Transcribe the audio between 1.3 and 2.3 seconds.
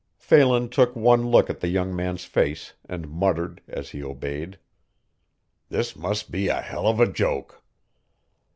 at the young man's